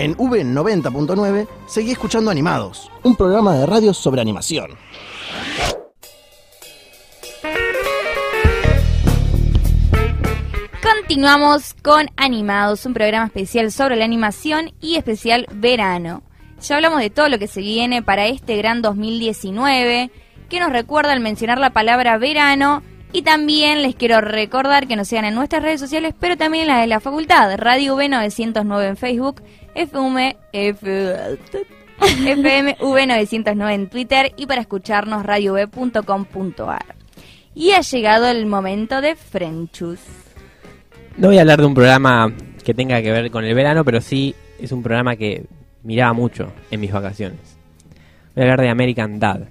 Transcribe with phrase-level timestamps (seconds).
[0.00, 4.70] En V90.9 seguí escuchando Animados, un programa de radio sobre animación.
[10.82, 16.22] Continuamos con Animados, un programa especial sobre la animación y especial verano.
[16.62, 20.10] Ya hablamos de todo lo que se viene para este gran 2019,
[20.48, 22.82] que nos recuerda al mencionar la palabra verano.
[23.12, 26.68] Y también les quiero recordar que nos sigan en nuestras redes sociales, pero también en
[26.68, 29.42] la de la facultad, Radio V909 en Facebook,
[29.74, 36.94] FM, FM V909 en Twitter y para escucharnos radiov.com.ar.
[37.54, 39.98] Y ha llegado el momento de Frenchus.
[41.16, 42.32] No voy a hablar de un programa
[42.64, 45.44] que tenga que ver con el verano, pero sí es un programa que
[45.82, 47.40] miraba mucho en mis vacaciones.
[48.36, 49.48] Voy a hablar de American Dad.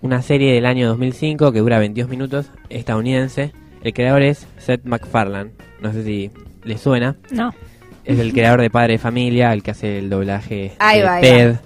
[0.00, 3.52] Una serie del año 2005 que dura 22 minutos, estadounidense.
[3.82, 5.50] El creador es Seth MacFarlane.
[5.80, 6.30] No sé si
[6.62, 7.16] le suena.
[7.30, 7.52] No.
[8.04, 11.20] Es el creador de Padre de Familia, el que hace el doblaje Ahí de va,
[11.20, 11.56] Ted,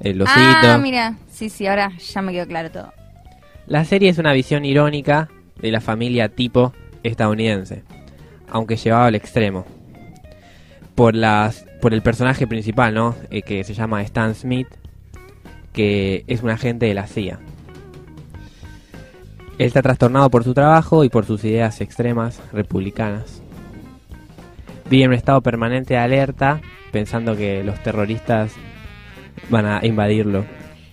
[0.00, 0.40] el osito.
[0.40, 1.16] Ah, mira.
[1.28, 2.92] Sí, sí, ahora ya me quedó claro todo.
[3.66, 5.28] La serie es una visión irónica
[5.60, 7.82] de la familia tipo estadounidense,
[8.48, 9.66] aunque llevado al extremo.
[10.94, 13.16] Por, las, por el personaje principal, ¿no?
[13.30, 14.68] Eh, que se llama Stan Smith,
[15.72, 17.40] que es un agente de la CIA.
[19.62, 23.42] Él está trastornado por su trabajo y por sus ideas extremas republicanas.
[24.90, 26.60] Vive en un estado permanente de alerta,
[26.90, 28.52] pensando que los terroristas
[29.48, 30.44] van a invadirlo.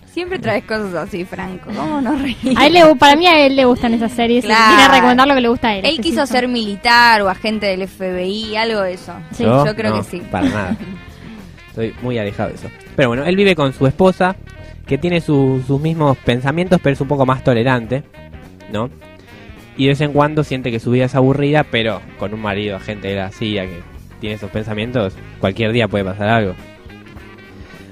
[0.06, 1.70] Siempre traes cosas así, Franco.
[1.76, 2.36] ¿Cómo no reír?
[2.56, 4.44] A él le, para mí a él le gustan esas series.
[4.44, 4.68] y Claro.
[4.76, 5.84] Viene a recomendar lo que le gusta a él.
[5.86, 9.12] Él quiso ser militar o agente del FBI, algo de eso.
[9.32, 9.74] Sí, yo, ¿Yo?
[9.76, 10.22] creo No, que sí.
[10.30, 10.76] Para nada.
[11.68, 12.68] Estoy muy alejado de eso.
[12.96, 14.34] Pero bueno, él vive con su esposa,
[14.84, 18.02] que tiene su- sus mismos pensamientos, pero es un poco más tolerante,
[18.72, 18.90] ¿no?
[19.76, 22.76] Y de vez en cuando siente que su vida es aburrida, pero con un marido
[22.76, 23.80] agente de la que
[24.20, 26.54] tiene esos pensamientos, cualquier día puede pasar algo.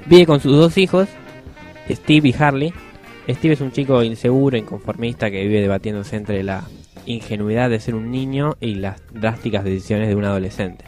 [0.07, 1.09] Vive con sus dos hijos,
[1.89, 2.73] Steve y Harley.
[3.29, 6.65] Steve es un chico inseguro, inconformista, que vive debatiéndose entre la
[7.07, 10.85] ingenuidad de ser un niño y las drásticas decisiones de un adolescente.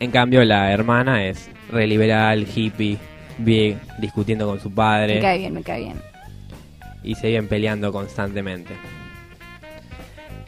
[0.00, 2.98] En cambio, la hermana es re liberal, hippie,
[3.38, 6.11] vive discutiendo con su Me padre cae bien, me cae bien.
[7.02, 8.74] Y se viven peleando constantemente.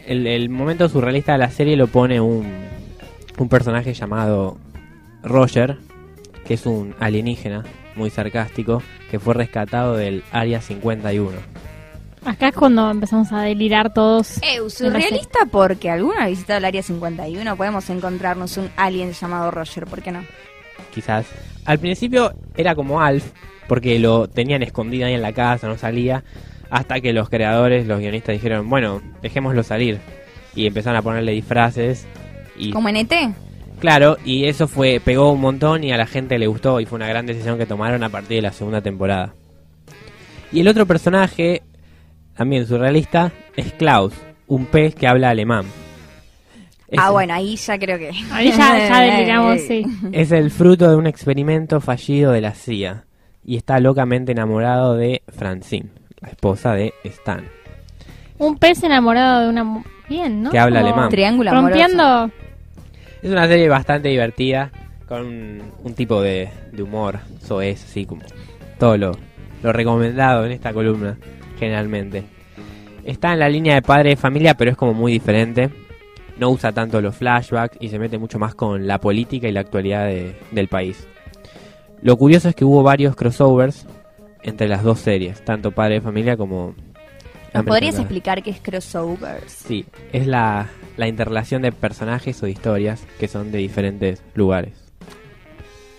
[0.07, 2.47] El, el momento surrealista de la serie lo pone un,
[3.39, 4.59] un personaje llamado
[5.23, 5.79] Roger,
[6.47, 7.65] que es un alienígena
[7.97, 11.31] muy sarcástico, que fue rescatado del Área 51.
[12.25, 14.39] Acá es cuando empezamos a delirar todos.
[14.39, 17.57] Eh, surrealista porque alguna ha visitado el área 51.
[17.57, 20.25] Podemos encontrarnos un alien llamado Roger, ¿por qué no?
[20.95, 21.27] quizás.
[21.65, 23.33] Al principio era como Alf,
[23.69, 26.25] porque lo tenían escondido ahí en la casa, no salía,
[26.71, 29.99] hasta que los creadores, los guionistas dijeron, bueno, dejémoslo salir.
[30.55, 32.07] Y empezaron a ponerle disfraces.
[32.57, 33.13] Y ¿Como en ET?
[33.81, 36.97] claro, y eso fue pegó un montón y a la gente le gustó y fue
[36.97, 39.35] una gran decisión que tomaron a partir de la segunda temporada.
[40.53, 41.63] Y el otro personaje,
[42.37, 44.15] también surrealista, es Klaus,
[44.47, 45.65] un pez que habla alemán.
[46.99, 48.11] Ah, Es- bueno, ahí ya creo que...
[48.33, 48.57] Ahí ya,
[48.89, 49.85] ya deliramos, sí.
[50.13, 53.05] Es el fruto de un experimento fallido de la CIA
[53.45, 55.89] y está locamente enamorado de Francine,
[56.21, 57.45] la esposa de Stan.
[58.39, 59.83] Un pez enamorado de una...
[60.09, 60.51] Bien, ¿no?
[60.51, 61.09] Que habla Como alemán.
[61.11, 61.51] Triángulo.
[61.53, 62.31] Rompiendo...
[63.23, 64.71] Es una serie bastante divertida,
[65.09, 68.21] con un, un tipo de, de humor, eso es así como
[68.79, 69.13] todo lo,
[69.63, 71.17] lo recomendado en esta columna,
[71.59, 72.25] generalmente.
[73.05, 75.71] Está en la línea de padre de familia, pero es como muy diferente.
[76.39, 79.61] No usa tanto los flashbacks y se mete mucho más con la política y la
[79.61, 81.07] actualidad de- del país.
[82.03, 83.87] Lo curioso es que hubo varios crossovers
[84.43, 86.75] entre las dos series, tanto padre de familia como...
[86.75, 89.53] ¿Nos American podrías explicar qué es crossovers?
[89.53, 94.75] Sí, es la, la interrelación de personajes o de historias que son de diferentes lugares.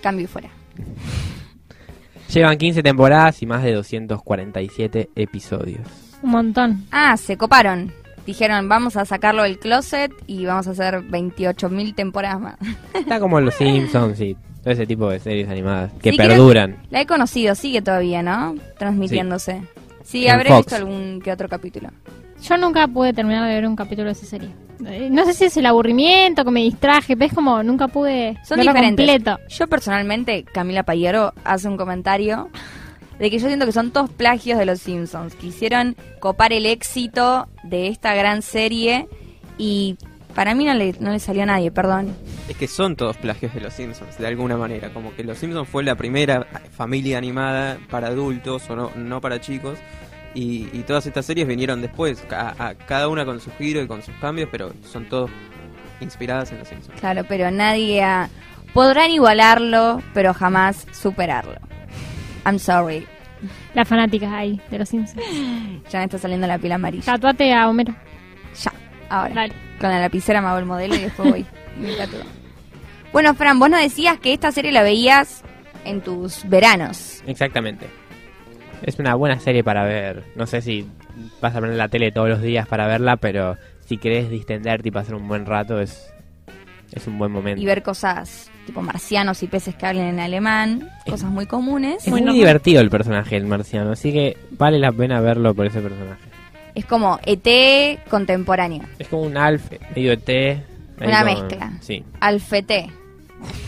[0.02, 0.50] Cambio y fuera.
[2.32, 5.86] Llevan 15 temporadas y más de 247 episodios.
[6.22, 6.84] Un montón.
[6.90, 7.92] Ah, se coparon.
[8.26, 12.56] Dijeron, vamos a sacarlo del closet y vamos a hacer 28.000 temporadas más.
[12.92, 16.76] Está como Los Simpsons y todo ese tipo de series animadas que Sí, perduran.
[16.90, 18.56] La he conocido, sigue todavía, ¿no?
[18.78, 19.62] Transmitiéndose.
[20.02, 20.58] Sí, habré Fox.
[20.66, 21.90] visto algún que otro capítulo.
[22.42, 24.50] Yo nunca pude terminar de ver un capítulo de esa serie.
[24.84, 28.36] Eh, No sé si es el aburrimiento que me distraje, pero es como nunca pude
[28.44, 29.06] Son verlo diferentes.
[29.06, 29.38] completo.
[29.48, 32.50] Yo personalmente, Camila Payero hace un comentario
[33.18, 35.34] de que yo siento que son todos plagios de los Simpsons.
[35.34, 39.08] Quisieron copar el éxito de esta gran serie
[39.58, 39.96] y
[40.34, 42.14] para mí no le, no le salió a nadie, perdón.
[42.48, 44.90] Es que son todos plagios de los Simpsons, de alguna manera.
[44.92, 46.46] Como que los Simpsons fue la primera
[46.76, 49.78] familia animada para adultos o no, no para chicos.
[50.34, 54.02] Y, y todas estas series vinieron después, a- cada una con su giro y con
[54.02, 55.30] sus cambios, pero son todos
[56.00, 57.00] inspiradas en los Simpsons.
[57.00, 58.28] Claro, pero nadie ha...
[58.74, 61.54] Podrán igualarlo, pero jamás superarlo.
[62.46, 63.06] I'm sorry.
[63.74, 65.22] Las fanáticas ahí, de los Simpsons.
[65.90, 67.04] Ya me está saliendo la piel amarilla.
[67.04, 67.94] Tatuate a Homero.
[68.62, 68.72] Ya,
[69.08, 69.34] ahora.
[69.34, 69.52] Dale.
[69.80, 71.46] Con la lapicera me hago el modelo y después voy.
[71.78, 72.20] y me tatúo.
[73.12, 75.42] Bueno, Fran, vos nos decías que esta serie la veías
[75.84, 77.22] en tus veranos.
[77.26, 77.86] Exactamente.
[78.82, 80.24] Es una buena serie para ver.
[80.34, 80.86] No sé si
[81.40, 84.92] vas a poner la tele todos los días para verla, pero si querés distenderte y
[84.92, 86.12] pasar un buen rato, es,
[86.92, 87.60] es un buen momento.
[87.60, 92.04] Y ver cosas tipo marcianos y peces que hablen en alemán, cosas muy comunes.
[92.04, 95.80] Es Muy divertido el personaje, el marciano, así que vale la pena verlo por ese
[95.80, 96.22] personaje.
[96.74, 98.82] Es como ET contemporáneo.
[98.98, 99.62] Es como un alf,
[99.94, 100.62] medio ET.
[101.00, 101.72] Una mezcla.
[101.80, 102.04] Sí.
[102.20, 102.90] Alfete,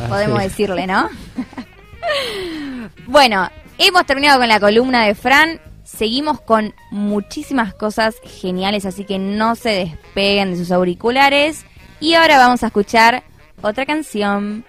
[0.00, 0.48] Ah, podemos sí.
[0.48, 1.08] decirle, ¿no?
[3.06, 3.48] bueno,
[3.78, 5.60] hemos terminado con la columna de Fran.
[5.84, 11.64] Seguimos con muchísimas cosas geniales, así que no se despeguen de sus auriculares.
[12.00, 13.24] Y ahora vamos a escuchar
[13.60, 14.64] otra canción.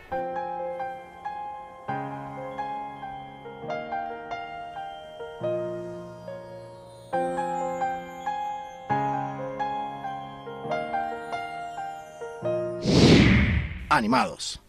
[13.89, 14.61] Animados.